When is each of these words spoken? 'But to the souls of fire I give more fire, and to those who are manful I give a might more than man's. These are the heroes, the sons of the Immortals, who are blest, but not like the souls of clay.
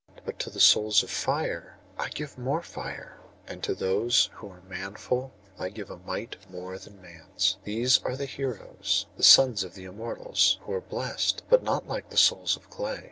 'But 0.25 0.39
to 0.39 0.49
the 0.49 0.59
souls 0.59 1.03
of 1.03 1.11
fire 1.11 1.77
I 1.95 2.09
give 2.09 2.35
more 2.35 2.63
fire, 2.63 3.21
and 3.45 3.61
to 3.61 3.75
those 3.75 4.31
who 4.33 4.49
are 4.49 4.61
manful 4.63 5.31
I 5.59 5.69
give 5.69 5.91
a 5.91 5.97
might 5.97 6.37
more 6.49 6.79
than 6.79 7.03
man's. 7.03 7.57
These 7.65 8.01
are 8.01 8.17
the 8.17 8.25
heroes, 8.25 9.05
the 9.15 9.23
sons 9.23 9.63
of 9.63 9.75
the 9.75 9.85
Immortals, 9.85 10.57
who 10.63 10.73
are 10.73 10.81
blest, 10.81 11.43
but 11.51 11.61
not 11.61 11.87
like 11.87 12.09
the 12.09 12.17
souls 12.17 12.57
of 12.57 12.67
clay. 12.67 12.99